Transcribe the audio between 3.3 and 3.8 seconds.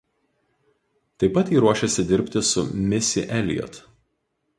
Elliott.